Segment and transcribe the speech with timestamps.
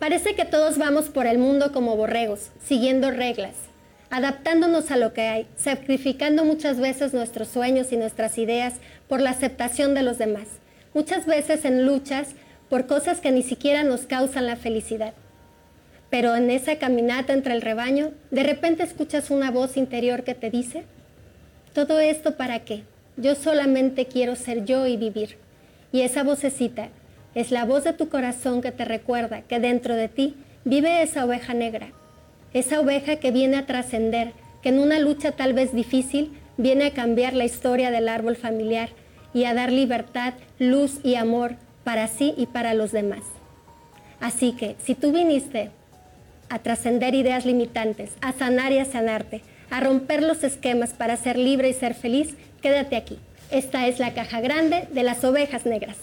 [0.00, 3.52] Parece que todos vamos por el mundo como borregos, siguiendo reglas,
[4.08, 8.76] adaptándonos a lo que hay, sacrificando muchas veces nuestros sueños y nuestras ideas
[9.08, 10.48] por la aceptación de los demás,
[10.94, 12.28] muchas veces en luchas
[12.70, 15.12] por cosas que ni siquiera nos causan la felicidad.
[16.08, 20.48] Pero en esa caminata entre el rebaño, de repente escuchas una voz interior que te
[20.48, 20.84] dice,
[21.74, 22.84] ¿todo esto para qué?
[23.18, 25.36] Yo solamente quiero ser yo y vivir.
[25.92, 26.88] Y esa vocecita
[27.34, 30.34] es la voz de tu corazón que te recuerda que dentro de ti
[30.64, 31.88] vive esa oveja negra,
[32.52, 36.92] esa oveja que viene a trascender, que en una lucha tal vez difícil viene a
[36.92, 38.90] cambiar la historia del árbol familiar
[39.32, 41.54] y a dar libertad, luz y amor
[41.84, 43.22] para sí y para los demás.
[44.20, 45.70] Así que si tú viniste
[46.50, 49.40] a trascender ideas limitantes, a sanar y a sanarte,
[49.70, 53.18] a romper los esquemas para ser libre y ser feliz, quédate aquí.
[53.50, 55.96] Esta es la caja grande de las ovejas negras.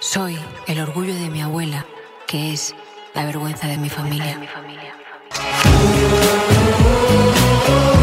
[0.00, 1.86] Soy el orgullo de mi abuela,
[2.26, 2.74] que es
[3.14, 4.38] la vergüenza de mi familia.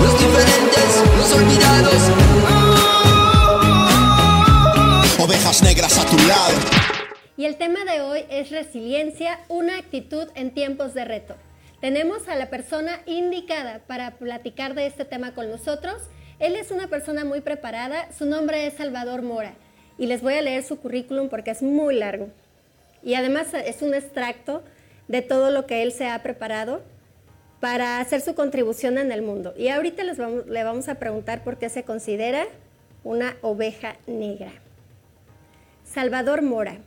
[0.01, 2.09] Los diferentes, los olvidados.
[5.19, 6.53] Ovejas negras a tu lado.
[7.37, 11.35] Y el tema de hoy es resiliencia, una actitud en tiempos de reto.
[11.79, 16.01] Tenemos a la persona indicada para platicar de este tema con nosotros.
[16.39, 19.53] Él es una persona muy preparada, su nombre es Salvador Mora
[19.97, 22.29] y les voy a leer su currículum porque es muy largo.
[23.03, 24.63] Y además es un extracto
[25.07, 26.81] de todo lo que él se ha preparado
[27.59, 29.53] para hacer su contribución en el mundo.
[29.57, 32.45] Y ahorita les le vamos a preguntar por qué se considera
[33.03, 34.51] una oveja negra.
[35.83, 36.77] Salvador Mora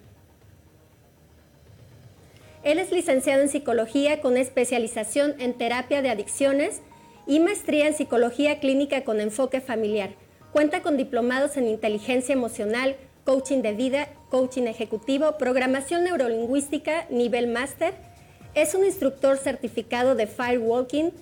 [2.67, 6.83] él es licenciado en psicología con especialización en terapia de adicciones
[7.25, 10.11] y maestría en psicología clínica con enfoque familiar.
[10.53, 17.95] Cuenta con diplomados en inteligencia emocional, coaching de vida, coaching ejecutivo, programación neurolingüística, nivel máster.
[18.55, 21.13] Es un instructor certificado de Firewalking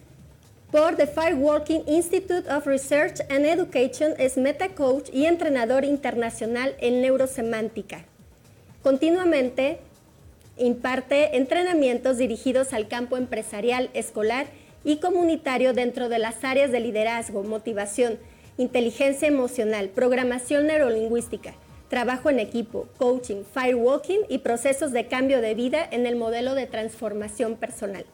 [0.70, 4.14] por The Firewalking Institute of Research and Education.
[4.18, 8.05] Es meta coach y entrenador internacional en neurosemántica.
[8.83, 9.80] Continuamente
[10.56, 14.46] Imparte entrenamientos dirigidos al campo empresarial, escolar
[14.85, 18.18] y comunitario dentro de las áreas de liderazgo, motivación,
[18.57, 21.55] inteligencia emocional, programación neurolingüística,
[21.89, 26.67] trabajo en equipo, coaching, firewalking y procesos de cambio de vida en el modelo de
[26.67, 28.05] transformación personal.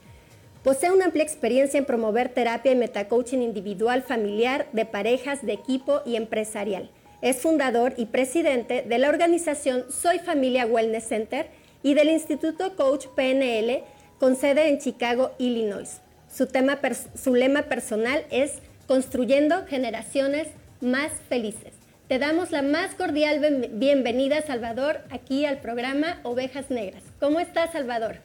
[0.63, 6.03] Posee una amplia experiencia en promover terapia y metacoaching individual, familiar, de parejas, de equipo
[6.05, 6.91] y empresarial.
[7.23, 11.49] Es fundador y presidente de la organización Soy Familia Wellness Center
[11.83, 13.83] y del Instituto Coach PNL
[14.19, 16.01] con sede en Chicago, Illinois.
[16.31, 16.79] Su, tema
[17.15, 18.59] su lema personal es
[18.91, 20.49] Construyendo generaciones
[20.81, 21.73] más felices.
[22.09, 27.05] Te damos la más cordial bienvenida, Salvador, aquí al programa Ovejas Negras.
[27.21, 28.17] ¿Cómo estás, Salvador?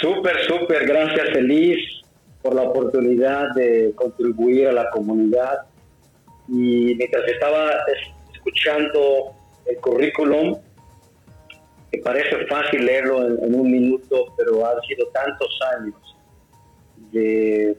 [0.00, 1.76] Súper, súper, gracias, feliz
[2.40, 5.58] por la oportunidad de contribuir a la comunidad.
[6.48, 7.70] Y mientras estaba
[8.32, 9.34] escuchando
[9.66, 10.56] el currículum,
[11.90, 16.16] que parece fácil leerlo en, un minuto, pero han sido tantos años
[17.12, 17.76] de,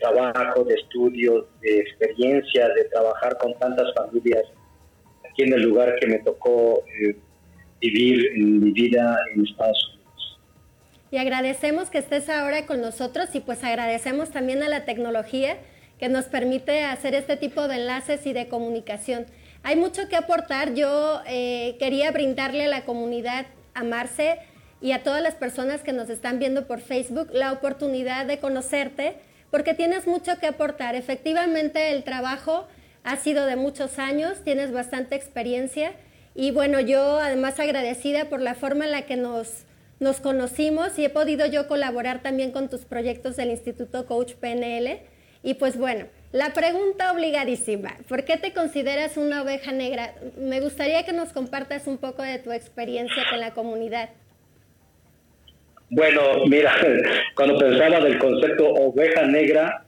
[0.00, 4.44] trabajo, de estudio, de experiencia, de trabajar con tantas familias
[5.28, 7.16] aquí en el lugar que me tocó eh,
[7.80, 10.40] vivir en mi vida en Estados Unidos.
[11.10, 15.56] Y agradecemos que estés ahora con nosotros y pues agradecemos también a la tecnología
[15.98, 19.26] que nos permite hacer este tipo de enlaces y de comunicación.
[19.62, 20.74] Hay mucho que aportar.
[20.74, 24.38] Yo eh, quería brindarle a la comunidad, a Marce
[24.80, 29.16] y a todas las personas que nos están viendo por Facebook la oportunidad de conocerte
[29.50, 30.94] porque tienes mucho que aportar.
[30.94, 32.66] Efectivamente, el trabajo
[33.04, 35.92] ha sido de muchos años, tienes bastante experiencia
[36.34, 39.64] y bueno, yo además agradecida por la forma en la que nos,
[39.98, 45.00] nos conocimos y he podido yo colaborar también con tus proyectos del Instituto Coach PNL.
[45.42, 50.14] Y pues bueno, la pregunta obligadísima, ¿por qué te consideras una oveja negra?
[50.36, 54.10] Me gustaría que nos compartas un poco de tu experiencia con la comunidad.
[55.90, 56.72] Bueno, mira,
[57.34, 59.84] cuando pensaba del concepto oveja negra,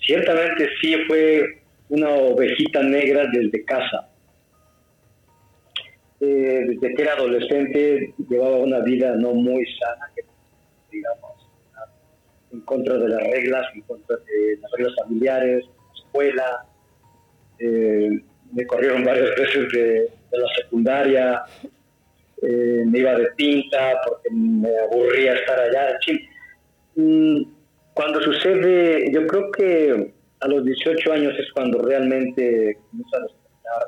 [0.00, 4.08] ciertamente sí fue una ovejita negra desde casa.
[6.20, 10.10] Eh, desde que era adolescente llevaba una vida no muy sana,
[10.90, 11.32] digamos
[12.52, 16.66] en contra de las reglas, en contra de las reglas familiares, la escuela.
[17.58, 18.20] Eh,
[18.52, 21.42] me corrieron varias veces de, la secundaria,
[22.42, 25.98] eh, me iba de pinta porque me aburría estar allá.
[26.96, 27.42] Mm,
[27.94, 33.82] cuando sucede, yo creo que a los 18 años es cuando realmente comienzo a despertar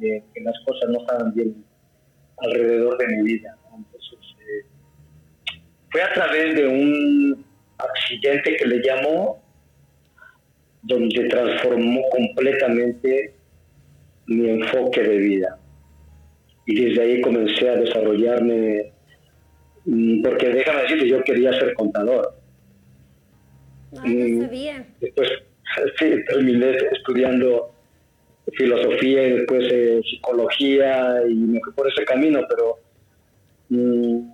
[0.00, 1.64] de que las cosas no estaban bien
[2.38, 3.56] alrededor de mi vida.
[3.76, 4.14] Entonces
[6.02, 7.44] a través de un
[7.78, 9.42] accidente que le llamó,
[10.82, 13.34] donde transformó completamente
[14.26, 15.58] mi enfoque de vida.
[16.66, 18.92] Y desde ahí comencé a desarrollarme,
[19.84, 22.34] mm, porque déjame decirte, yo quería ser contador.
[23.92, 24.86] No, no sabía.
[25.00, 25.28] Después
[25.98, 27.74] sí, terminé estudiando
[28.52, 32.78] filosofía y después eh, psicología y me fui por ese camino, pero
[33.70, 34.28] mm,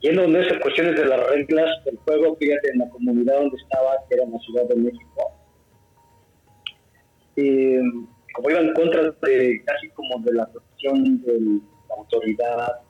[0.00, 3.96] yendo en esas cuestiones de las reglas del juego, fíjate, en la comunidad donde estaba,
[4.08, 5.32] que era en la Ciudad de México,
[7.36, 7.76] y
[8.32, 10.48] como iba en contra de casi como de la
[10.82, 12.80] de la autoridad,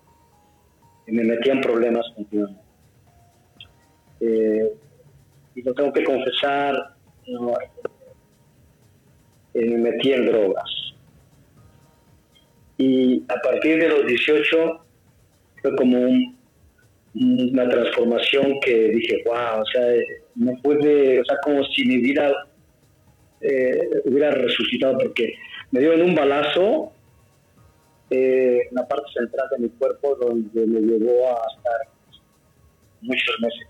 [1.06, 2.06] me metía en problemas.
[4.20, 4.72] Eh,
[5.54, 6.76] y lo tengo que confesar,
[9.54, 10.70] eh, me metí en drogas.
[12.76, 14.84] Y a partir de los 18
[15.62, 15.98] fue como
[17.14, 19.82] una transformación que dije, wow, o sea,
[20.36, 22.32] no puede, o sea, como si mi vida
[23.40, 25.34] eh, hubiera resucitado, porque
[25.72, 26.92] me dio en un balazo
[28.10, 31.80] eh, en la parte central de mi cuerpo, donde me llevó a estar
[33.00, 33.66] muchos meses,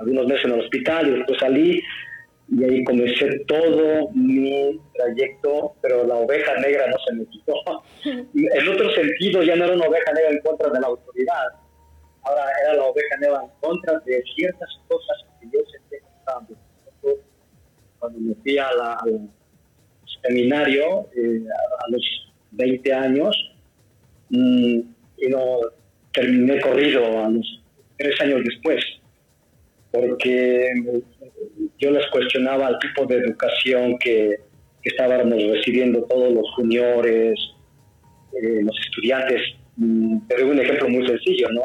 [0.00, 1.82] algunos meses en el hospital, y después salí
[2.48, 7.54] y ahí comencé todo mi trayecto, pero la oveja negra no se me quitó.
[8.04, 11.46] En otro sentido, ya no era una oveja negra en contra de la autoridad,
[12.22, 16.46] ahora era la oveja negra en contra de ciertas cosas que yo sentía que estaban
[17.98, 19.30] cuando me fui a la, al
[20.22, 21.42] seminario eh,
[21.78, 22.02] a, los
[22.56, 23.36] 20 años
[24.30, 24.80] mm,
[25.18, 25.60] y no
[26.12, 27.62] terminé corrido a los
[27.96, 28.84] tres años después
[29.94, 30.70] porque
[31.78, 34.40] yo les cuestionaba el tipo de educación que,
[34.82, 37.40] estábamos recibiendo todos los juniores,
[38.34, 39.40] eh, los estudiantes.
[39.76, 41.62] Mm, pero un ejemplo muy sencillo, ¿no?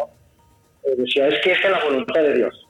[0.85, 2.67] Eh, decía, es que esta es la voluntad de Dios.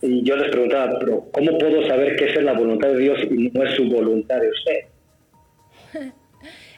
[0.00, 3.18] Y yo les preguntaba, pero ¿cómo puedo saber que esa es la voluntad de Dios
[3.30, 6.12] y no es su voluntad de usted?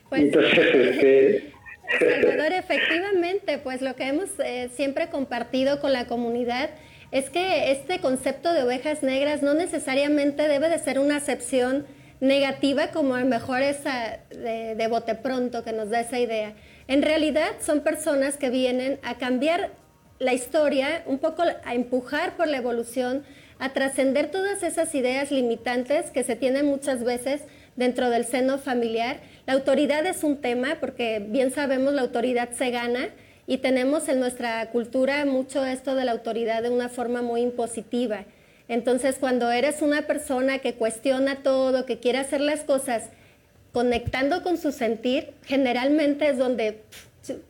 [0.08, 1.53] pues, Entonces, este...
[1.99, 6.70] Salvador, efectivamente, pues lo que hemos eh, siempre compartido con la comunidad
[7.12, 11.87] es que este concepto de ovejas negras no necesariamente debe de ser una acepción
[12.20, 16.55] negativa como a lo mejor esa de, de bote pronto que nos da esa idea.
[16.88, 19.70] En realidad son personas que vienen a cambiar
[20.19, 23.25] la historia, un poco a empujar por la evolución,
[23.58, 27.43] a trascender todas esas ideas limitantes que se tienen muchas veces
[27.76, 29.20] dentro del seno familiar.
[29.46, 33.08] La autoridad es un tema porque bien sabemos la autoridad se gana
[33.46, 38.25] y tenemos en nuestra cultura mucho esto de la autoridad de una forma muy impositiva.
[38.69, 43.05] Entonces, cuando eres una persona que cuestiona todo, que quiere hacer las cosas
[43.73, 46.82] conectando con su sentir, generalmente es donde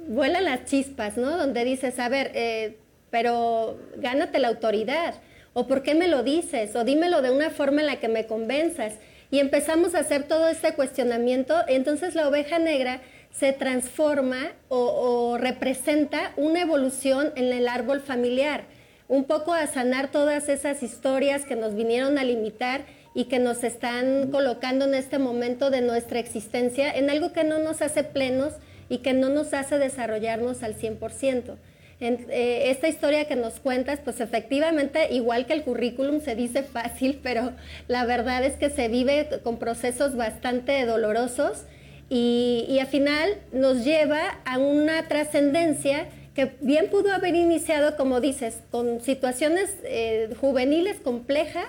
[0.08, 1.37] vuelan las chispas, ¿no?
[1.37, 2.76] Donde dices, a ver, eh,
[3.11, 5.14] pero gánate la autoridad,
[5.55, 8.26] o por qué me lo dices, o dímelo de una forma en la que me
[8.26, 8.94] convenzas.
[9.31, 13.00] Y empezamos a hacer todo este cuestionamiento, entonces la oveja negra
[13.32, 18.64] se transforma o, representa una evolución en el árbol familiar,
[19.08, 23.62] un poco a sanar todas esas historias que nos vinieron a limitar y que nos
[23.62, 28.55] están colocando en este momento de nuestra existencia en algo que no nos hace plenos
[28.88, 31.56] y que no nos hace desarrollarnos al 100%.
[31.98, 36.62] En, eh, esta historia que nos cuentas, pues efectivamente, igual que el currículum, se dice
[36.62, 37.53] fácil, pero
[37.88, 41.65] la verdad es que se vive con procesos bastante dolorosos
[42.08, 48.60] y, al final nos lleva a una trascendencia que bien pudo haber iniciado, como dices,
[48.70, 51.67] con situaciones eh, juveniles complejas,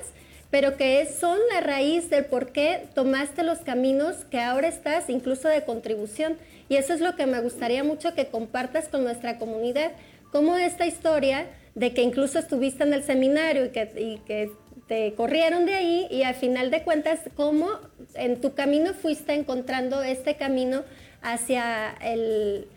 [0.52, 5.48] pero que son la raíz del por qué tomaste los caminos que ahora estás, incluso
[5.48, 6.38] de contribución.
[6.70, 9.92] Y eso es lo que me gustaría mucho que compartas con nuestra comunidad,
[10.32, 14.52] cómo esta historia de que incluso estuviste en el seminario y que, y que
[14.88, 17.70] te corrieron de ahí y al final de cuentas, cómo
[18.16, 20.84] en tu camino fuiste encontrando este camino
[21.22, 22.68] hacia el,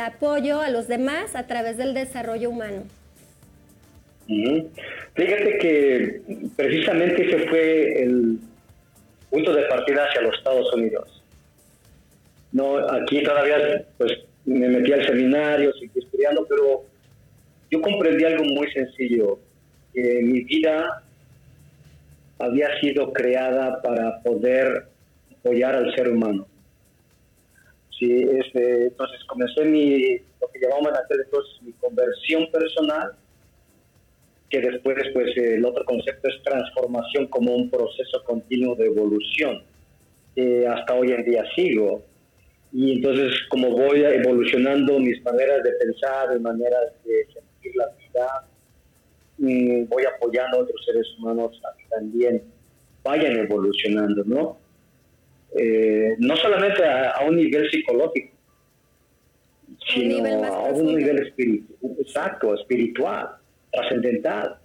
[0.00, 2.84] apoyo a los demás a través del desarrollo humano.
[4.26, 6.22] Fíjate que
[6.56, 8.38] precisamente ese fue el
[9.30, 11.22] punto de partida hacia los Estados Unidos.
[12.52, 14.12] No, aquí todavía pues
[14.46, 15.72] me metí al seminario,
[16.48, 16.84] pero
[17.70, 19.38] yo comprendí algo muy sencillo,
[19.92, 21.02] que mi vida
[22.38, 24.88] había sido creada para poder
[25.38, 26.46] apoyar al ser humano.
[27.98, 33.12] Sí, este, entonces comencé mi, lo que llamaban aquel entonces mi conversión personal,
[34.50, 39.62] que después pues el otro concepto es transformación como un proceso continuo de evolución.
[40.68, 42.02] hasta hoy en día sigo.
[42.72, 48.52] Y entonces como voy evolucionando mis maneras de pensar, mis maneras de sentir, comunidad,
[49.38, 52.42] y voy apoyando a otros seres humanos a que también
[53.02, 54.58] vayan evolucionando, ¿no?
[55.54, 58.32] Eh, no solamente a, un nivel psicológico,
[59.92, 63.36] sino a un nivel espiritual, exacto, espiritual,
[63.70, 64.56] trascendental.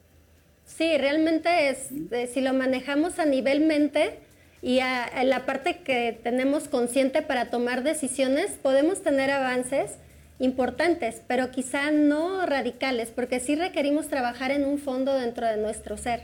[0.63, 4.19] Sí, realmente es, eh, si lo manejamos a nivel mente
[4.67, 9.91] y a, la parte que tenemos consciente para tomar decisiones, podemos tener avances
[10.39, 15.95] importantes, pero quizá no radicales, porque sí requerimos trabajar en un fondo dentro de nuestro
[15.95, 16.23] ser.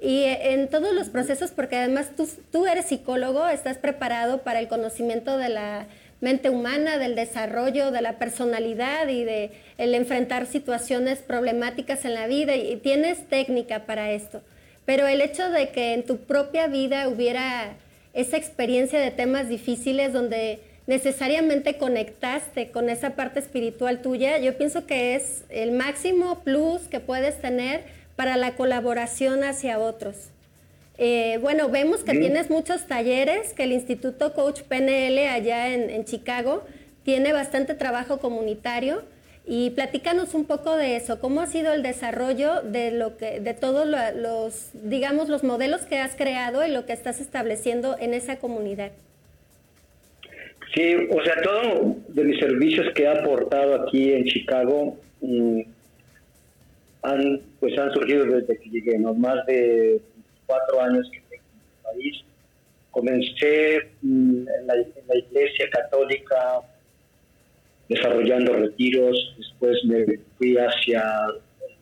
[0.00, 4.68] Y en todos los procesos, porque además tú, tú eres psicólogo, estás preparado para el
[4.68, 5.86] conocimiento de la
[6.22, 12.26] mente humana, del desarrollo, de la personalidad y de el enfrentar situaciones problemáticas en la
[12.26, 14.40] vida y tienes técnica para esto.
[14.86, 17.76] Pero el hecho de que en tu propia vida hubiera
[18.14, 24.86] esa experiencia de temas difíciles donde necesariamente conectaste con esa parte espiritual tuya, yo pienso
[24.86, 30.30] que es el máximo plus que puedes tener para la colaboración hacia otros.
[30.98, 36.64] Eh, bueno, vemos que tienes muchos talleres, que el Instituto Coach PNL allá en, Chicago
[37.02, 39.02] tiene bastante trabajo comunitario.
[39.48, 43.54] Y platícanos un poco de eso, cómo ha sido el desarrollo de lo que, de
[43.54, 48.40] todos los, digamos, los modelos que has creado y lo que estás estableciendo en esa
[48.40, 48.90] comunidad.
[50.74, 55.60] Sí, o sea, todo de mis servicios que he aportado aquí en Chicago mm,
[57.02, 59.14] han, pues han surgido desde que llegué, ¿no?
[59.14, 60.00] Más de
[60.44, 62.24] cuatro años que tengo en el país.
[62.90, 66.62] Comencé mm, en la, iglesia católica
[67.88, 71.02] desarrollando retiros, después me fui hacia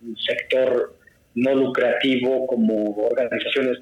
[0.02, 0.94] el sector
[1.34, 3.78] no lucrativo como organizaciones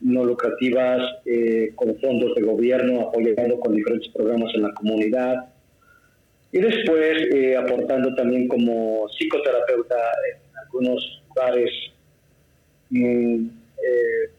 [0.00, 5.46] no lucrativas eh, con fondos de gobierno, apoyando con diferentes programas en la comunidad.
[6.52, 9.96] Y después eh, aportando también como psicoterapeuta
[10.30, 11.70] en algunos lugares
[12.90, 13.46] mm,
[13.78, 14.30] eh,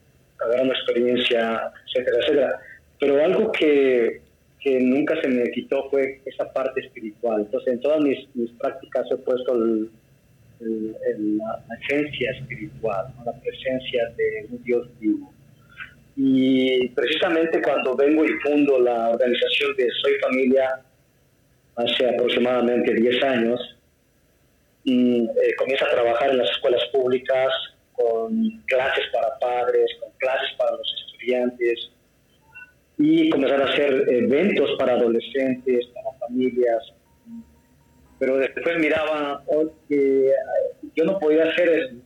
[0.71, 2.59] experiencia, etcétera, etcétera.
[2.99, 4.21] Pero algo que,
[4.65, 7.41] que, nunca se me quitó fue esa parte espiritual.
[7.41, 9.91] Entonces, en todas mis, mis prácticas he puesto el,
[10.59, 15.31] la, esencia espiritual, la presencia de un Dios vivo.
[16.17, 20.81] Y precisamente cuando vengo y fundo la organización de Soy Familia
[21.75, 23.77] hace aproximadamente 10 años,
[24.83, 27.51] y, eh, comienza a trabajar en las escuelas públicas
[27.93, 31.91] con clases para padres, con clases para los estudiantes
[32.97, 36.81] y comenzar a hacer eventos para adolescentes, para familias.
[38.19, 40.31] Pero después miraba oh, que
[40.95, 42.01] yo no podía ser el,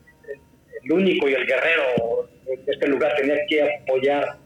[0.91, 4.37] único y el guerrero de este lugar, tenía que apoyar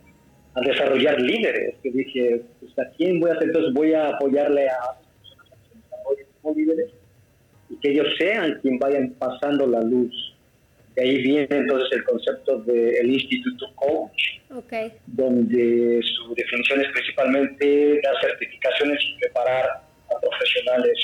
[0.56, 1.76] a desarrollar líderes.
[1.82, 3.48] Que dije, pues, ¿a quién voy a hacer?
[3.48, 6.92] Entonces voy a apoyarle a personas como líderes
[7.70, 10.33] y que ellos sean quien vayan pasando la luz
[10.96, 14.22] de ahí viene entonces el concepto del Instituto Coach,
[15.08, 20.98] donde su definición es principalmente dar certificaciones y preparar a profesionales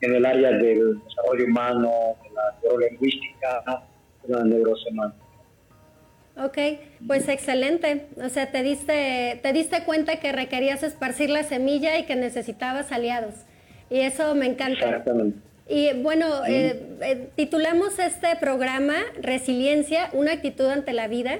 [0.00, 1.90] en el área del desarrollo humano,
[2.22, 3.84] de la neurolingüística,
[4.22, 5.24] de la neurosemántica.
[6.36, 6.58] Ok,
[7.06, 8.06] pues excelente.
[8.16, 12.92] O sea, te diste, te diste cuenta que requerías esparcir la semilla y que necesitabas
[12.92, 13.34] aliados.
[13.90, 14.86] Y eso me encanta.
[14.86, 15.49] Exactamente.
[15.70, 21.38] Y bueno, eh, eh, titulamos este programa Resiliencia, una actitud ante la vida.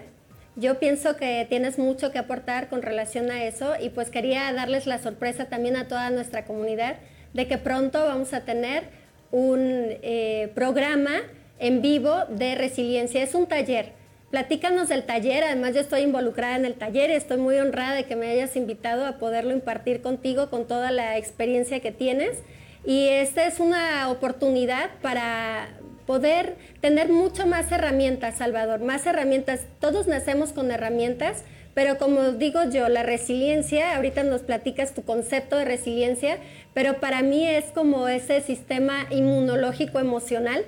[0.55, 4.87] Yo pienso que tienes mucho que aportar con relación a eso y pues quería darles
[4.87, 6.99] la sorpresa también a toda nuestra comunidad
[7.35, 8.85] de que pronto vamos a tener
[9.33, 11.23] un eh, programa
[11.59, 13.25] en vivo de resiliencia.
[13.25, 13.95] Es un taller.
[14.31, 18.05] Platícanos del taller, además yo estoy involucrada en el taller y estoy muy honrada de
[18.05, 22.39] que me hayas invitado a poderlo impartir contigo con toda la experiencia que tienes.
[22.85, 25.69] Y esta es una oportunidad para
[26.07, 29.61] poder tener mucho más herramientas, Salvador, más herramientas.
[29.81, 31.45] Todos nacemos con herramientas,
[31.75, 36.39] pero como digo yo, la resiliencia, ahorita nos platicas tu concepto de resiliencia,
[36.75, 40.65] pero para mí es como ese sistema inmunológico emocional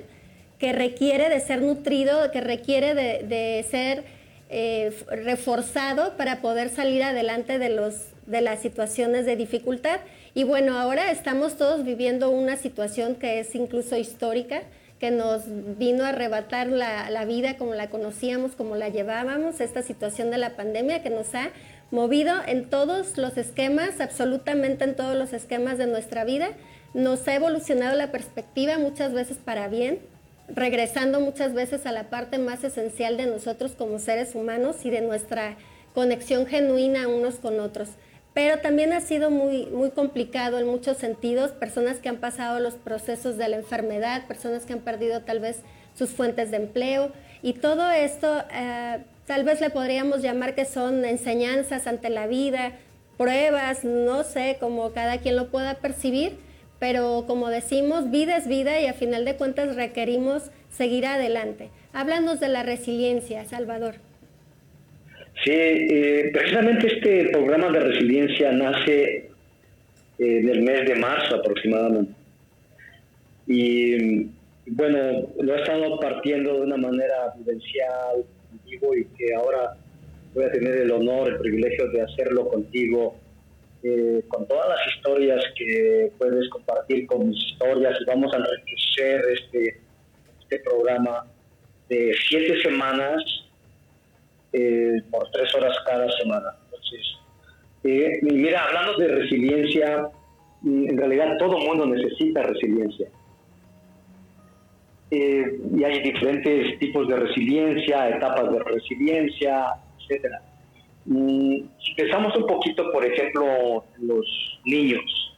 [0.59, 4.05] que requiere de ser nutrido, que requiere de, ser
[4.49, 7.95] eh, reforzado para poder salir adelante de, los,
[8.27, 9.99] de las situaciones de dificultad.
[10.35, 14.63] Y bueno, ahora estamos todos viviendo una situación que es incluso histórica,
[14.99, 15.43] que nos
[15.79, 20.57] vino a arrebatar la, vida como la conocíamos, como la llevábamos, esta situación de la
[20.57, 21.51] pandemia que nos ha
[21.91, 26.49] movido en todos los esquemas, absolutamente en todos los esquemas de nuestra vida,
[26.95, 29.99] nos ha evolucionado la perspectiva muchas veces para bien,
[30.49, 35.03] regresando muchas veces a la parte más esencial de nosotros como seres humanos y de
[35.03, 35.57] nuestra
[35.95, 37.91] conexión genuina unos con otros.
[38.35, 42.75] Pero también ha sido muy, muy complicado en muchos sentidos, personas que han pasado los
[42.75, 45.61] procesos de la enfermedad, personas que han perdido tal vez
[45.95, 47.13] sus fuentes de empleo
[47.43, 52.73] y todo esto eh, tal vez le podríamos llamar que son enseñanzas ante la vida,
[53.19, 56.39] pruebas, no sé, como cada quien lo pueda percibir,
[56.79, 61.71] pero como decimos, vida es vida y a final de cuentas requerimos seguir adelante.
[61.93, 64.12] Háblanos de la resiliencia, Salvador.
[65.45, 69.29] Sí, eh, precisamente este programa de resiliencia nace
[70.19, 72.13] eh, el mes de marzo aproximadamente.
[73.49, 74.29] Y
[74.67, 79.77] bueno, lo he estado partiendo de una manera vivencial contigo y que ahora
[80.33, 83.17] voy a tener el honor, el privilegio de hacerlo contigo,
[83.83, 89.25] eh, con todas las historias que puedes compartir con mis historias y vamos a enriquecer
[89.33, 89.81] este,
[90.41, 91.27] este programa
[91.89, 93.25] de siete semanas
[94.53, 96.51] eh, por tres horas cada semana.
[96.65, 97.19] Entonces,
[97.85, 100.09] eh, mira, hablando de resiliencia,
[100.61, 103.09] mm, en realidad todo mundo necesita resiliencia.
[105.11, 109.69] Eh, y hay diferentes tipos de resiliencia, etapas de resiliencia,
[109.99, 110.43] etcétera.
[111.07, 115.35] Mm, si pensamos un poquito, por ejemplo, los niños,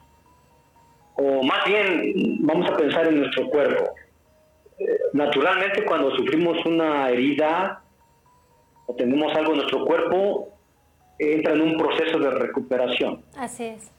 [1.16, 3.94] o más bien vamos a pensar en nuestro cuerpo.
[5.12, 7.83] naturalmente, cuando sufrimos una herida,
[8.86, 10.48] o tenemos algo en nuestro cuerpo,
[11.18, 13.22] entra en un proceso de recuperación.
[13.36, 13.90] Así es.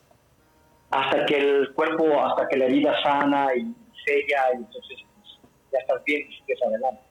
[0.91, 3.73] Hasta que el cuerpo, hasta que la herida sana y
[4.05, 5.39] sella, y entonces pues,
[5.71, 7.01] ya estás bien y sigues adelante.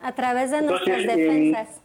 [0.00, 1.82] A través de nuestras defensas.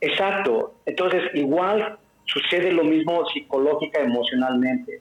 [0.00, 0.74] exacto.
[0.86, 5.00] Entonces, igual sucede lo mismo psicológica, emocionalmente.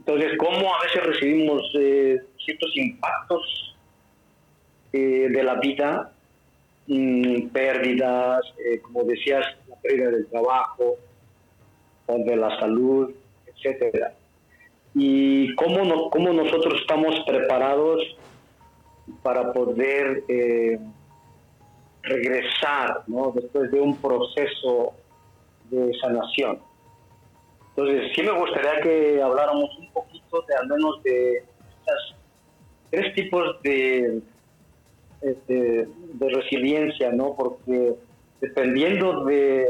[0.00, 3.76] Entonces, ¿cómo a veces recibimos eh, ciertos impactos
[4.92, 6.12] eh, de la vida
[6.88, 10.96] Mm, pérdidas, eh, como decías, la pérdida del trabajo,
[12.06, 13.12] o de la salud,
[13.46, 14.14] etcétera.
[14.94, 18.02] Y cómo, no, cómo nosotros estamos preparados
[19.22, 20.78] para poder eh,
[22.02, 23.32] regresar ¿no?
[23.34, 24.94] después de un proceso
[25.70, 26.60] de sanación.
[27.70, 31.38] Entonces, sí me gustaría que habláramos un poquito de al menos de
[31.80, 32.14] estas
[32.90, 34.22] tres tipos de
[35.20, 37.34] este, de resiliencia, ¿no?
[37.36, 37.94] Porque
[38.40, 39.66] dependiendo de,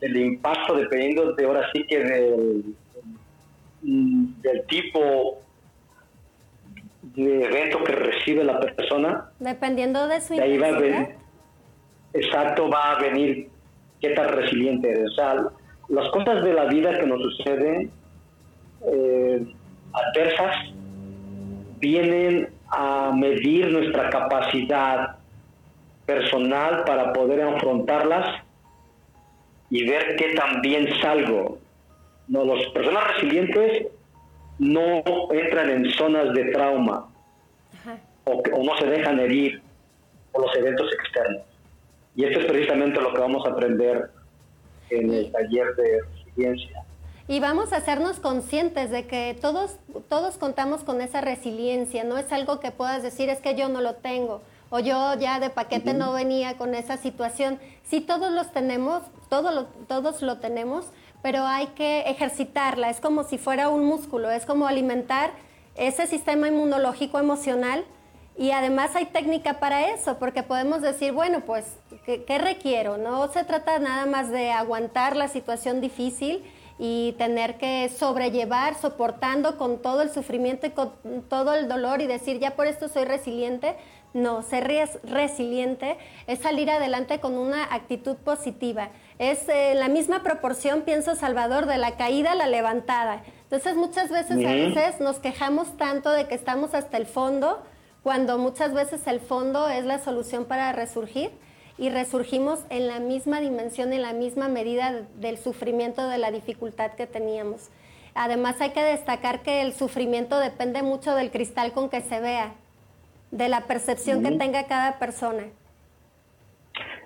[0.00, 2.64] del impacto, dependiendo de ahora sí que del,
[3.82, 5.38] del tipo
[7.02, 9.30] de evento que recibe la persona.
[9.38, 11.08] Dependiendo de su de ahí va a venir,
[12.12, 13.48] Exacto, va a venir
[14.00, 15.10] qué tan resiliente eres.
[15.10, 15.36] O sea,
[15.88, 17.90] las cosas de la vida que nos suceden
[18.86, 19.44] eh,
[19.92, 20.56] adversas
[21.78, 25.16] vienen a medir nuestra capacidad
[26.06, 28.42] personal para poder afrontarlas
[29.70, 31.58] y ver qué también salgo.
[32.28, 33.88] No, las personas resilientes
[34.58, 35.02] no
[35.32, 37.08] entran en zonas de trauma
[38.24, 39.62] o, o, no se dejan herir
[40.32, 41.42] por los eventos externos.
[42.14, 44.10] Y esto es precisamente lo que vamos a aprender
[44.90, 46.84] en el taller de resiliencia
[47.30, 49.76] y vamos a hacernos conscientes de que todos,
[50.08, 53.80] todos contamos con esa resiliencia, no es algo que puedas decir es que yo no
[53.80, 57.60] lo tengo o yo ya de paquete no venía con esa situación.
[57.84, 60.86] Sí, todos los tenemos, todos todos lo tenemos,
[61.22, 65.30] pero hay que ejercitarla, es como si fuera un músculo, es como alimentar
[65.76, 67.84] ese sistema inmunológico emocional
[68.36, 72.96] y además hay técnica para eso, porque podemos decir, bueno, pues, ¿qué, ¿qué, requiero?
[72.96, 76.42] No se trata nada más de aguantar la situación difícil,
[76.82, 80.90] y tener que sobrellevar, soportando con todo el sufrimiento y con
[81.28, 83.76] todo el dolor y decir, ya por esto soy resiliente.
[84.14, 84.66] No, ser
[85.04, 88.88] resiliente es salir adelante con una actitud positiva.
[89.18, 93.24] Es eh, la misma proporción, pienso, Salvador, de la caída a la levantada.
[93.42, 97.62] Entonces muchas veces a veces nos quejamos tanto de que estamos hasta el fondo,
[98.02, 101.30] cuando muchas veces el fondo es la solución para resurgir
[101.80, 106.92] y resurgimos en la misma dimensión, en la misma medida del sufrimiento, de la dificultad
[106.92, 107.70] que teníamos.
[108.14, 112.52] Además hay que destacar que el sufrimiento depende mucho del cristal con que se vea,
[113.30, 115.44] de la percepción que tenga cada persona.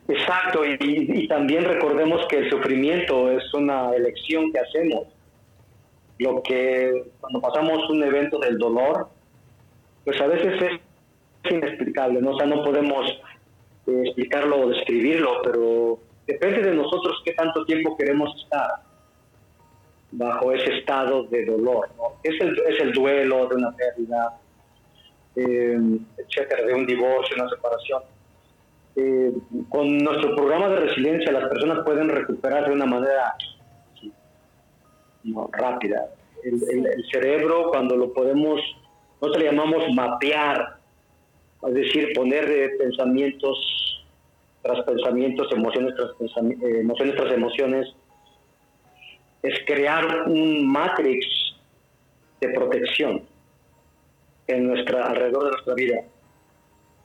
[0.09, 5.07] Exacto, y, y, también recordemos que el sufrimiento es una elección que hacemos.
[6.19, 9.09] Lo que cuando pasamos un evento del dolor,
[10.05, 12.33] pues a veces es inexplicable, ¿no?
[12.33, 13.07] O sea, no podemos
[13.87, 18.71] explicarlo o describirlo, pero depende de nosotros qué tanto tiempo queremos estar
[20.13, 21.89] bajo ese estado de dolor.
[22.23, 24.39] Es, el, es el duelo de una pérdida,
[25.37, 25.79] eh,
[26.19, 28.03] etcétera, de un divorcio, una separación.
[28.97, 29.33] Eh,
[29.69, 33.35] con nuestro programa de resiliencia las personas pueden recuperar de una manera
[35.25, 36.11] no, rápida.
[36.45, 38.61] El, el- el cerebro, cuando lo podemos,
[39.21, 40.77] nosotros le llamamos mapear,
[41.67, 44.05] es decir, poner eh, pensamientos
[44.63, 47.95] tras pensamientos, emociones tras pensami- eh, emociones tras emociones,
[49.43, 51.27] es crear un matrix
[52.41, 53.23] de protección
[54.47, 56.03] en nuestra, alrededor de nuestra vida,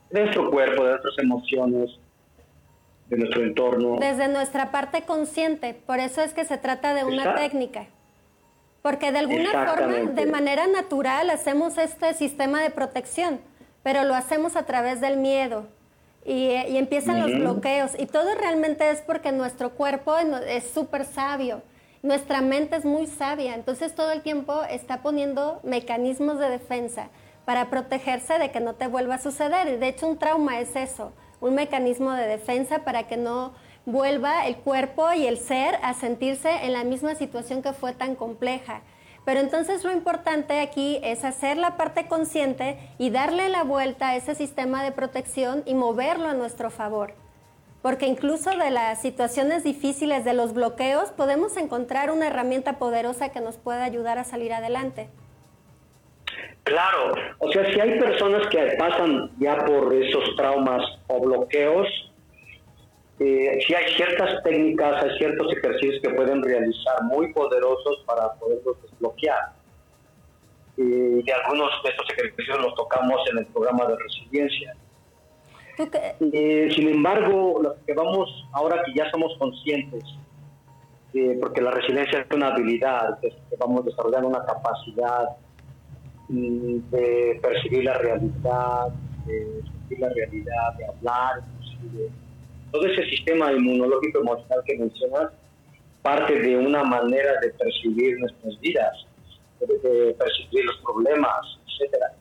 [0.10, 2.00] de nuestro cuerpo, de nuestras emociones,
[3.08, 3.98] de nuestro entorno.
[4.00, 7.88] Desde nuestra parte consciente, por eso es que se trata de una técnica.
[8.82, 13.41] Porque de alguna forma, de manera natural, hacemos este sistema de protección,
[13.89, 15.65] pero lo hacemos a través del miedo.
[16.23, 17.93] Y, y empiezan los bloqueos.
[17.97, 21.63] Y todo realmente es porque nuestro cuerpo es súper sabio.
[22.04, 23.56] Nuestra mente es muy sabia.
[23.56, 27.10] Entonces todo el tiempo está poniendo mecanismos de defensa
[27.45, 29.67] para protegerse de que no te vuelva a suceder.
[29.69, 33.54] Y de hecho un trauma es eso, un mecanismo de defensa para que no
[33.88, 38.13] vuelva el cuerpo y el ser a sentirse en la misma situación que fue tan
[38.13, 38.84] compleja.
[39.30, 44.15] Pero entonces lo importante aquí es hacer la parte consciente y darle la vuelta a
[44.15, 47.13] ese sistema de protección y moverlo a nuestro favor.
[47.84, 53.39] Porque incluso de las situaciones difíciles, de los bloqueos, podemos encontrar una herramienta poderosa que
[53.39, 55.12] nos pueda ayudar a salir adelante.
[56.63, 61.88] Claro, o sea, si hay personas que pasan ya por esos traumas o bloqueos,
[63.19, 68.82] eh, sí hay ciertas técnicas, hay ciertos ejercicios que pueden realizar muy poderosos para poderlos
[68.84, 69.53] desbloquear.
[70.77, 74.75] Eh, y algunos de estos ejercicios los tocamos en el programa de resiliencia.
[75.75, 80.03] ¿Tú qué- Eh, sin embargo, lo que vamos, ahora que ya somos conscientes,
[81.13, 85.29] eh, porque la resiliencia es una habilidad, que, que vamos desarrollando una capacidad
[86.29, 88.88] mm, de percibir la realidad,
[89.25, 92.10] de sentir la realidad, de hablar, inclusive.
[92.71, 95.32] Todo ese sistema inmunológico emocional que mencionas
[96.01, 99.05] parte de una manera de percibir nuestras vidas,
[99.60, 102.13] de, percibir los problemas, etcétera.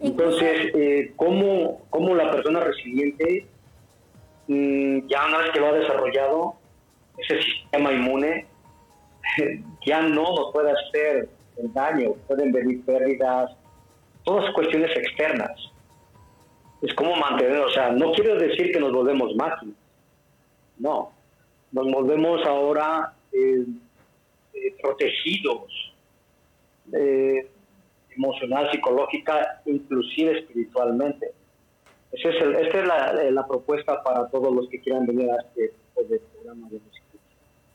[0.00, 3.46] Entonces, eh, ¿cómo, cómo la persona resiliente,
[4.48, 6.54] mm, ya una vez que lo ha desarrollado,
[7.18, 8.46] ese sistema inmune,
[9.86, 13.50] ya no nos puede hacer el daño, pueden venir pérdidas,
[14.24, 15.52] todas cuestiones externas.
[16.82, 19.74] Es como mantener, o sea, no quiero decir que nos volvemos máquinas,
[20.78, 21.12] no,
[21.72, 23.64] nos volvemos ahora eh,
[24.54, 25.94] eh, protegidos,
[26.92, 27.48] eh,
[28.16, 31.32] emocional, psicológica, inclusive espiritualmente.
[32.12, 35.30] Ese es el- esta es la, eh, la propuesta para todos los que quieran venir
[35.30, 35.72] a este
[36.08, 37.04] de programa de música.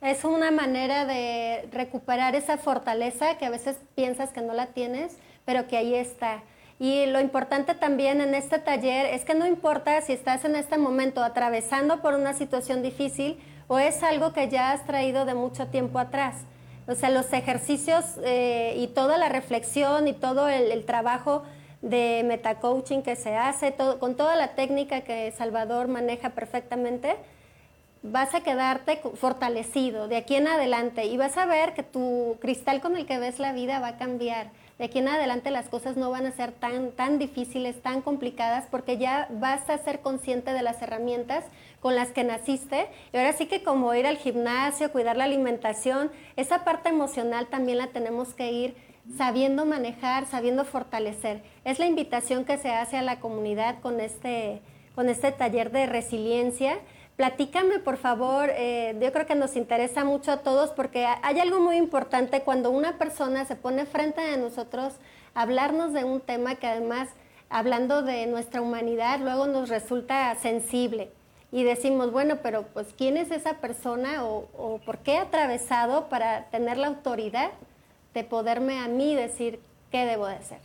[0.01, 5.17] Es una manera de recuperar esa fortaleza que a veces piensas que no la tienes,
[5.45, 6.41] pero que ahí está.
[6.81, 10.79] Y lo importante también en este taller es que no importa si estás en este
[10.79, 15.67] momento atravesando por una situación difícil o es algo que ya has traído de mucho
[15.67, 16.37] tiempo atrás.
[16.87, 21.43] O sea, los ejercicios eh, y toda la reflexión y todo el, trabajo
[21.83, 27.15] de metacoaching que se hace, con toda la técnica que Salvador maneja perfectamente,
[28.01, 32.81] vas a quedarte fortalecido de aquí en adelante y vas a ver que tu cristal
[32.81, 34.49] con el que ves la vida va a cambiar.
[34.81, 38.65] De aquí en adelante las cosas no van a ser tan, tan difíciles, tan complicadas,
[38.71, 41.45] porque ya vas a ser consciente de las herramientas
[41.81, 42.87] con las que naciste.
[43.13, 47.77] Y ahora sí que como ir al gimnasio, cuidar la alimentación, esa parte emocional también
[47.77, 48.75] la tenemos que ir
[49.19, 51.43] sabiendo manejar, sabiendo fortalecer.
[51.63, 54.61] Es la invitación que se hace a la comunidad con este,
[54.95, 56.79] con este taller de resiliencia.
[57.17, 61.39] Platícame, por favor, eh, yo creo que nos interesa mucho a todos porque ha- hay
[61.39, 64.93] algo muy importante cuando una persona se pone frente a nosotros
[65.35, 67.09] hablarnos de un tema que además,
[67.49, 71.11] hablando de nuestra humanidad, luego nos resulta sensible.
[71.51, 76.07] Y decimos, bueno, pero pues ¿quién es esa persona o, o por qué ha atravesado
[76.07, 77.51] para tener la autoridad
[78.13, 79.59] de poderme a mí decir
[79.91, 80.59] qué debo de hacer?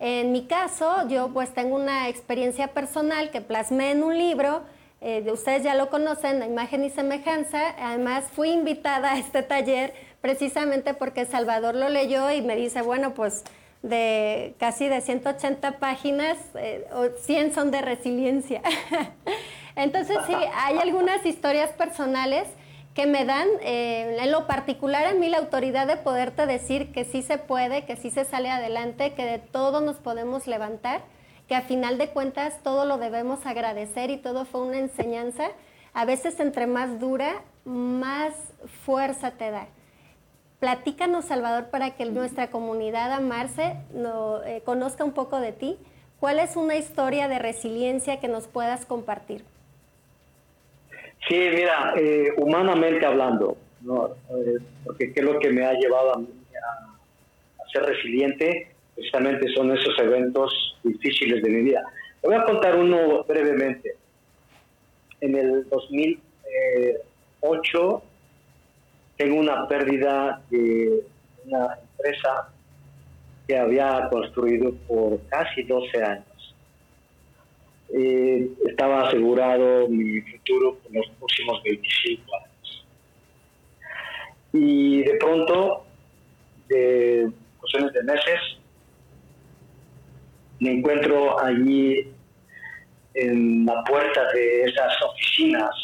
[0.00, 4.62] En mi caso, yo pues tengo una experiencia personal que plasmé en un libro,
[5.02, 7.74] eh, ustedes ya lo conocen, a imagen y semejanza.
[7.78, 13.12] Además, fui invitada a este taller precisamente porque Salvador lo leyó y me dice, bueno,
[13.12, 13.42] pues
[13.82, 18.62] de casi de 180 páginas, eh, o 100 son de resiliencia.
[19.76, 22.46] Entonces, sí, hay algunas historias personales
[22.94, 27.04] que me dan, eh, en lo particular a mí, la autoridad de poderte decir que
[27.04, 31.00] sí se puede, que sí se sale adelante, que de todo nos podemos levantar,
[31.52, 35.50] que a final de cuentas todo lo debemos agradecer y todo fue una enseñanza.
[35.92, 38.32] A veces entre más dura, más
[38.86, 39.66] fuerza te da.
[40.60, 45.76] Platícanos, Salvador, para que nuestra comunidad Amarse no, eh, conozca un poco de ti.
[46.20, 49.44] ¿Cuál es una historia de resiliencia que nos puedas compartir?
[51.28, 54.06] Sí, mira, eh, humanamente hablando, ¿no?
[54.30, 59.52] Eh, porque es lo que me ha llevado a mí a, a ser resiliente, precisamente
[59.54, 61.82] son esos eventos difíciles de mi vida.
[62.22, 63.96] Le voy a contar uno brevemente.
[65.20, 68.02] En el 2008
[69.16, 71.04] tengo una pérdida de
[71.44, 72.48] una empresa
[73.46, 76.26] que había construido por casi 12 años.
[77.94, 82.86] Eh, estaba asegurado mi futuro por los próximos 25 años.
[84.54, 85.84] Y de pronto,
[86.68, 88.40] de cuestiones de meses,
[90.62, 92.06] me encuentro allí
[93.14, 95.74] en la puerta de esas oficinas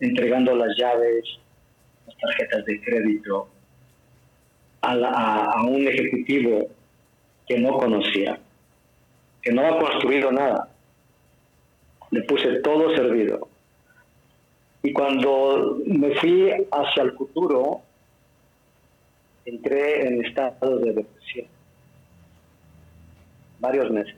[0.00, 1.24] entregando las llaves,
[2.06, 3.48] las tarjetas de crédito
[4.82, 6.68] a, un ejecutivo
[7.48, 8.38] que no conocía,
[9.40, 10.68] que no ha construido nada.
[12.10, 13.48] Le puse todo servido.
[14.82, 17.80] Y cuando me fui hacia el futuro,
[19.46, 21.53] entré en estado de depresión.
[23.64, 24.16] Varios meses.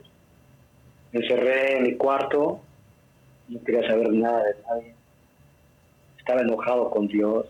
[1.13, 2.61] Me encerré en mi cuarto,
[3.47, 4.95] no quería saber nada de nadie.
[6.19, 7.47] Estaba enojado con Dios,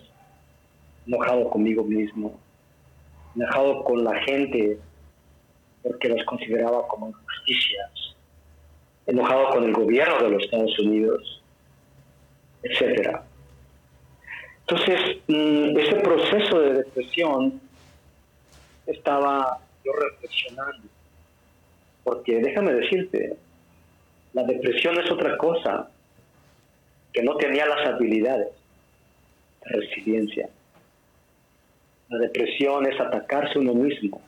[1.06, 2.38] enojado conmigo mismo,
[3.34, 4.78] enojado con la gente
[5.82, 8.14] porque los consideraba como injusticias,
[9.06, 11.42] enojado con el gobierno de los Estados Unidos,
[12.62, 13.24] etcétera.
[14.68, 17.58] Entonces, mm, ese proceso de depresión
[18.86, 20.88] estaba yo reflexionando,
[22.06, 23.36] porque déjame decirte,
[24.32, 25.90] la depresión es otra cosa,
[27.12, 28.50] que no tenía las habilidades
[29.64, 30.48] de resiliencia.
[32.08, 34.22] La depresión es atacarse uno mismo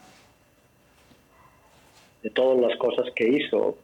[2.24, 3.78] de todas las cosas que hizo.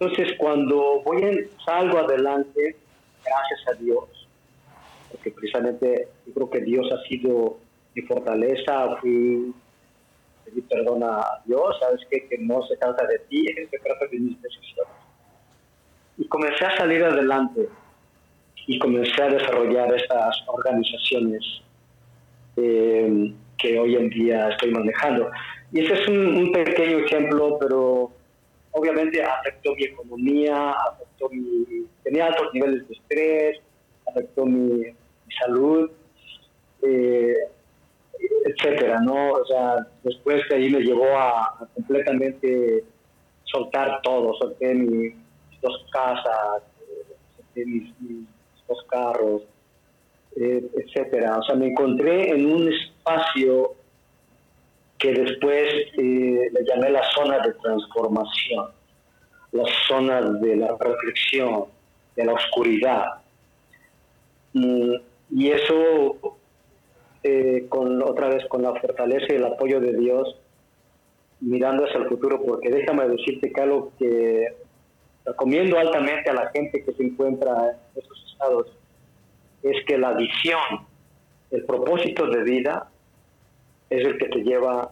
[0.00, 2.74] Entonces, cuando voy en, salgo adelante,
[3.24, 4.26] gracias a Dios,
[5.12, 7.58] porque precisamente yo creo que Dios ha sido
[7.94, 9.54] mi fortaleza, fui
[10.48, 12.26] pedí perdón a Dios, sabes qué?
[12.28, 14.92] que no se trata de ti, se trata de mis decisiones.
[16.16, 17.68] Y comencé a salir adelante
[18.66, 21.62] y comencé a desarrollar estas organizaciones
[22.56, 25.30] eh, que hoy en día estoy manejando.
[25.72, 28.10] Y ese es un, un pequeño ejemplo, pero
[28.72, 33.60] obviamente afectó mi economía, afectó mi, tenía altos niveles de estrés,
[34.06, 35.90] afectó mi, mi salud,
[36.82, 37.34] eh,
[38.44, 39.32] etcétera, ¿no?
[39.32, 42.84] O sea, después de ahí me llevó a, completamente
[43.44, 45.10] soltar todo, solté mi-
[45.50, 46.62] mis dos casas,
[47.36, 48.26] solté mis, mis
[48.68, 49.42] dos carros,
[50.36, 51.38] eh, etcétera.
[51.38, 53.74] O sea, me encontré en un espacio
[54.98, 58.66] que después eh, le llamé la zona de transformación,
[59.52, 61.66] la zona de la reflexión,
[62.16, 63.04] de la oscuridad.
[64.52, 64.94] Mm,
[65.30, 66.37] y eso,
[67.22, 70.36] eh, con otra vez, con la fortaleza y el apoyo de Dios,
[71.40, 74.54] mirando hacia el futuro, porque déjame decirte algo que
[75.24, 78.66] recomiendo altamente a la gente que se encuentra en esos estados
[79.62, 80.86] es que la visión,
[81.50, 82.88] el propósito de vida,
[83.90, 84.90] es el que te lleva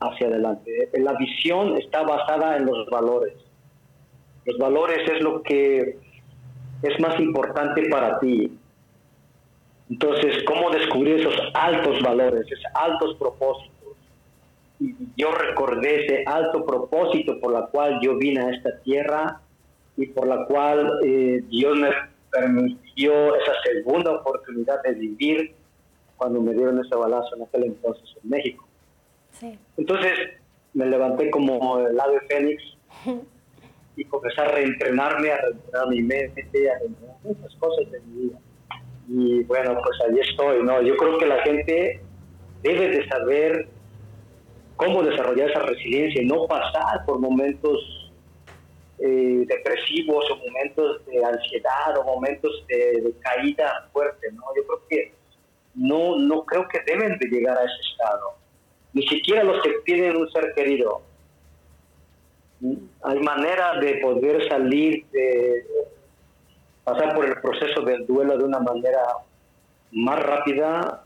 [0.00, 0.90] hacia adelante.
[0.94, 3.34] La visión está basada en los valores.
[4.44, 5.98] Los valores es lo que
[6.82, 8.50] es más importante para ti.
[9.90, 13.96] Entonces, ¿cómo descubrir esos altos valores, esos altos propósitos?
[14.80, 19.40] Y yo recordé ese alto propósito por la cual yo vine a esta tierra
[19.96, 21.88] y por la cual eh, Dios me
[22.30, 25.54] permitió esa segunda oportunidad de vivir
[26.16, 28.66] cuando me dieron ese balazo en aquel entonces en México.
[29.32, 29.58] Sí.
[29.76, 30.12] Entonces
[30.74, 32.62] me levanté como el ave fénix
[33.96, 38.38] y comencé a reentrenarme, a reentrenar mi mente, a reentrenar muchas cosas de mi vida.
[39.08, 40.82] Y bueno, pues ahí estoy, ¿no?
[40.82, 42.00] Yo creo que la gente
[42.62, 43.68] debe de saber
[44.76, 48.12] cómo desarrollar esa resiliencia y no pasar por momentos
[48.98, 54.42] eh, depresivos o momentos de ansiedad o momentos de, de caída fuerte, ¿no?
[54.56, 55.12] Yo creo que
[55.74, 58.34] no, no creo que deben de llegar a ese estado.
[58.92, 61.02] Ni siquiera los que tienen un ser querido.
[63.02, 65.64] Hay manera de poder salir, de
[66.88, 69.02] pasar por el proceso del duelo de una manera
[69.92, 71.02] más rápida,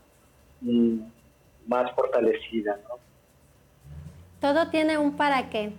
[0.61, 0.97] mm,
[1.67, 2.95] más fortalecida, ¿no?
[4.39, 5.73] Todo tiene un para qué.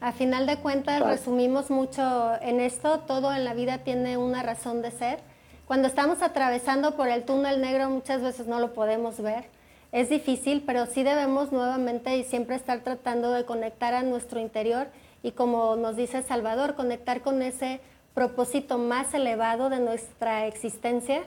[0.00, 1.10] A final de cuentas, Exacto.
[1.16, 5.18] resumimos mucho en esto, todo en la vida tiene una razón de ser.
[5.66, 9.44] Cuando estamos atravesando por el túnel negro muchas veces no lo podemos ver.
[9.92, 14.88] Es difícil, pero sí debemos nuevamente y siempre estar tratando de conectar a nuestro interior
[15.22, 17.80] y como nos dice Salvador, conectar con ese
[18.14, 21.22] propósito más elevado de nuestra existencia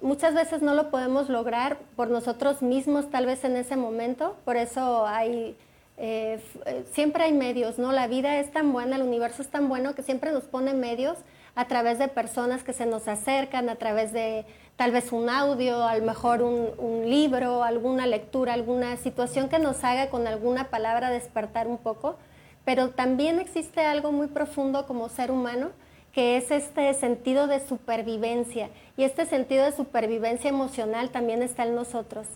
[0.00, 4.56] muchas veces no lo podemos lograr por nosotros mismos, tal vez en ese momento, por
[4.56, 5.56] eso hay...
[6.00, 7.90] Eh, eh, siempre hay medios, ¿no?
[7.90, 11.18] La vida es tan buena, el universo es tan bueno que siempre nos pone medios
[11.56, 14.46] a través de personas que se nos acercan, a través de
[14.76, 19.58] tal vez un audio, a lo mejor un, un, libro, alguna lectura, alguna situación que
[19.58, 22.16] nos haga con alguna palabra despertar un poco.
[22.64, 25.70] Pero también existe algo muy profundo como ser humano,
[26.18, 28.70] que es este sentido de supervivencia.
[28.96, 32.26] Y este sentido de supervivencia emocional también está en nosotros.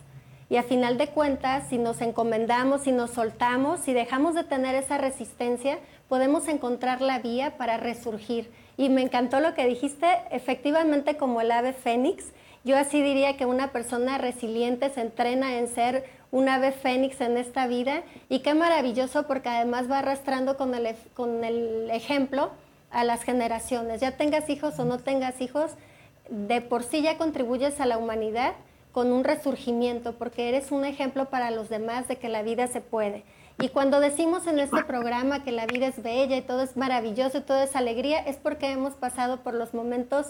[0.49, 4.77] Y a final de cuentas, si nos encomendamos, si nos soltamos, si dejamos de tener
[4.77, 11.16] esa resistencia, podemos encontrar la vía para resurgir y me encantó lo que dijiste, efectivamente
[11.16, 12.27] como el ave fénix,
[12.62, 17.37] yo así diría que una persona resiliente se entrena en ser un ave fénix en
[17.37, 22.53] esta vida y qué maravilloso porque además va arrastrando con el, con el ejemplo
[22.93, 24.01] a las generaciones.
[24.01, 25.73] Ya tengas hijos o no tengas hijos,
[26.29, 28.55] de por sí ya contribuyes a la humanidad
[28.93, 32.81] con un resurgimiento porque eres un ejemplo para los demás de que la vida se
[32.81, 33.25] puede.
[33.61, 37.39] Y cuando decimos en este programa que la vida es bella y todo es maravilloso
[37.39, 40.29] y todo es alegría, es porque hemos pasado por los momentos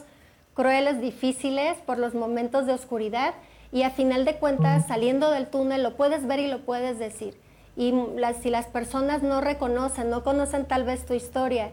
[0.54, 3.34] crueles, difíciles, por los momentos de oscuridad
[3.72, 7.34] y a final de cuentas saliendo del túnel lo puedes ver y lo puedes decir.
[7.74, 7.94] Y
[8.42, 11.72] si las personas no reconocen, no conocen tal vez tu historia,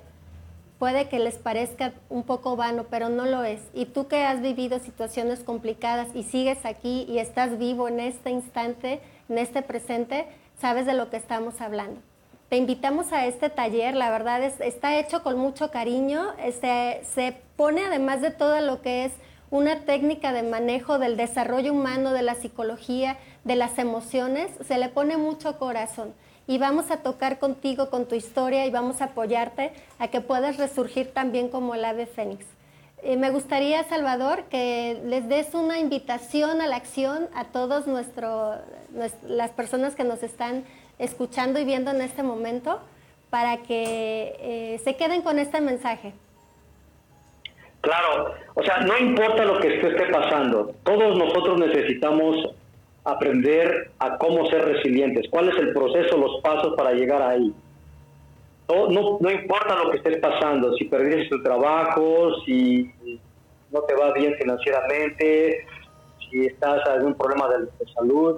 [0.80, 3.62] puede que les parezca un poco vano, pero no lo es.
[3.74, 8.32] Y tú que has vivido situaciones complicadas y sigues aquí y estás vivo en este
[8.32, 10.26] instante, en este presente,
[10.60, 12.02] sabes de lo que estamos hablando.
[12.48, 17.36] Te invitamos a este taller, la verdad es, está hecho con mucho cariño, este, se
[17.58, 19.12] pone además de todo lo que es
[19.52, 24.90] una técnica de manejo del desarrollo humano, de la psicología, de las emociones, se le
[24.90, 26.14] pone mucho corazón
[26.50, 30.58] y vamos a tocar contigo con tu historia y vamos a apoyarte a que puedas
[30.58, 32.44] resurgir también como el ave fénix.
[33.04, 37.86] Eh, me gustaría, Salvador, que les des una invitación a la acción a todas
[39.28, 40.64] las personas que nos están
[40.98, 42.80] escuchando y viendo en este momento
[43.30, 46.14] para que eh, se queden con este mensaje.
[47.82, 52.56] Claro, o sea, no importa lo que esté pasando, todos nosotros necesitamos
[53.12, 57.54] aprender a cómo ser resilientes, cuál es el proceso, los pasos para llegar ahí
[58.70, 62.92] no, no, importa lo que estés pasando, si perdiste tu trabajo, si
[63.72, 65.66] no te va bien financieramente,
[66.30, 68.38] si estás en algún problema de, salud,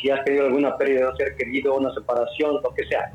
[0.00, 3.12] si has tenido alguna pérdida de un ser querido, una separación, lo que sea.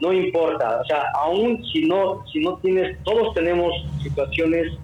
[0.00, 3.72] No importa, o sea, aún si no, si no tienes, todos tenemos
[4.02, 4.74] situaciones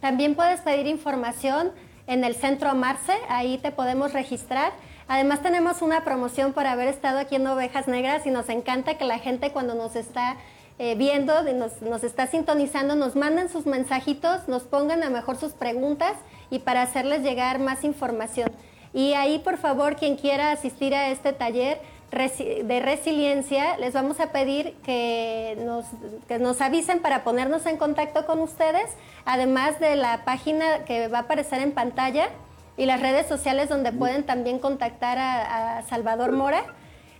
[0.00, 1.72] También puedes pedir información
[2.10, 4.72] en el centro Amarse, ahí te podemos registrar
[5.10, 9.04] Además tenemos una promoción por haber estado aquí en Ovejas Negras y nos encanta que
[9.04, 10.36] la gente cuando nos está
[10.78, 16.12] eh, viendo, nos está sintonizando, nos manden sus mensajitos, nos pongan a mejor sus preguntas
[16.48, 18.52] y para hacerles llegar más información.
[18.94, 24.32] Y ahí, por favor, quien quiera asistir a este taller de resiliencia, les vamos a
[24.32, 25.84] pedir que nos,
[26.26, 28.90] que nos avisen para ponernos en contacto con ustedes,
[29.24, 32.28] además de la página que va a aparecer en pantalla
[32.76, 36.64] y las redes sociales donde pueden también contactar a, Salvador Mora.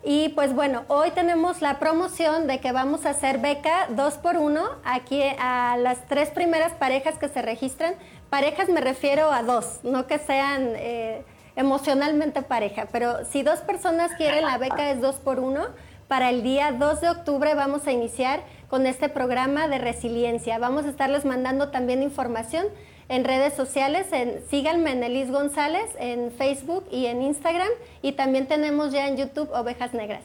[0.03, 4.39] Y pues bueno, hoy tenemos la promoción de que vamos a hacer beca 2 por
[4.39, 7.95] 1 aquí a las tres primeras parejas que se registran.
[8.31, 11.23] Parejas me refiero a dos, no que sean eh,
[11.57, 15.67] emocionalmente pareja, pero si dos personas quieren la beca es 2 por 1.
[16.09, 20.59] Para el día 2 de octubre vamos a iniciar con este programa de resiliencia.
[20.59, 22.67] Vamos a estarles mandando también información
[23.09, 24.07] en redes sociales.
[24.13, 27.69] En, síganme en Elis González en Facebook y en Instagram.
[28.03, 30.25] Y también tenemos ya en YouTube Ovejas Negras.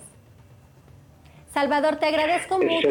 [1.53, 2.89] Salvador, te agradezco mucho.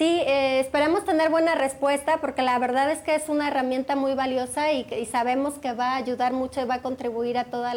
[0.00, 4.14] Sí, eh, esperamos tener buena respuesta porque la verdad es que es una herramienta muy
[4.14, 7.76] valiosa y, y sabemos que va a ayudar mucho y va a contribuir a todas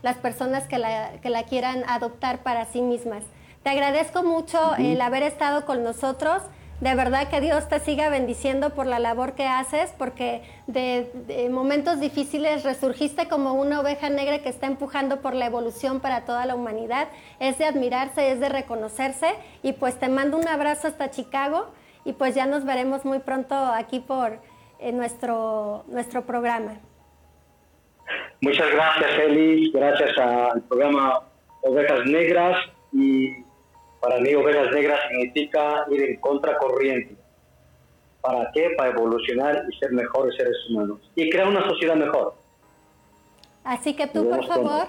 [0.00, 3.24] las personas que la, que la, quieran adoptar para sí mismas.
[3.64, 6.40] Te agradezco mucho el haber estado con nosotros.
[6.80, 12.00] De verdad que Dios te siga bendiciendo por la labor que haces, porque de, momentos
[12.00, 16.54] difíciles resurgiste como una oveja negra que está empujando por la evolución para toda la
[16.54, 17.08] humanidad.
[17.40, 19.28] Es de admirarse, es de reconocerse
[19.62, 21.68] y pues te mando un abrazo hasta Chicago
[22.04, 24.38] y pues ya nos veremos muy pronto aquí por
[24.78, 26.78] eh, nuestro, nuestro programa.
[28.42, 29.70] Muchas gracias, Eli.
[29.72, 31.22] Gracias al programa
[31.62, 32.56] Ovejas Negras
[32.92, 33.45] y
[34.06, 37.16] para mí, ovejas negras significa ir en contracorriente.
[38.20, 38.70] ¿Para qué?
[38.76, 41.00] Para evolucionar y ser mejores seres humanos.
[41.16, 42.34] Y crear una sociedad mejor.
[43.64, 44.86] Así que tú, por favor,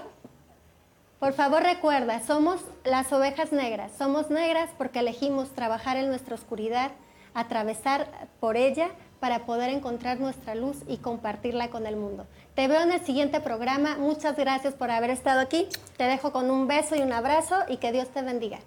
[1.18, 3.90] por favor recuerda, somos las ovejas negras.
[3.98, 6.92] Somos negras porque elegimos trabajar en nuestra oscuridad,
[7.34, 8.06] atravesar
[8.38, 12.28] por ella para poder encontrar nuestra luz y compartirla con el mundo.
[12.54, 13.96] Te veo en el siguiente programa.
[13.98, 15.66] Muchas gracias por haber estado aquí.
[15.96, 18.60] Te dejo con un beso y un abrazo y que Dios te bendiga.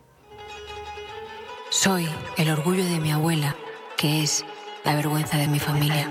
[1.72, 2.06] Soy
[2.36, 3.56] el orgullo de mi abuela,
[3.96, 4.44] que es
[4.84, 6.06] la vergüenza de mi familia.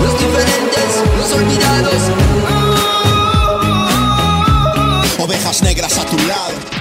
[0.00, 1.94] Los diferentes, los olvidados.
[5.18, 6.77] Ovejas negras a tu lado.